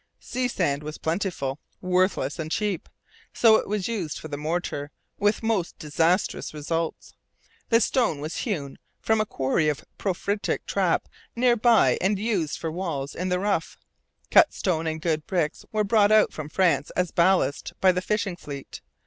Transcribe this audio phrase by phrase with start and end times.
[0.19, 2.89] Sea sand was plentiful, worthless, and cheap.
[3.33, 4.89] So it was used for the mortar,
[5.19, 7.13] with most disastrous results.
[7.69, 12.69] The stone was hewn from a quarry of porphyritic trap near by and used for
[12.69, 13.77] the walls in the rough.
[14.31, 18.35] Cut stone and good bricks were brought out from France as ballast by the fishing
[18.35, 18.81] fleet.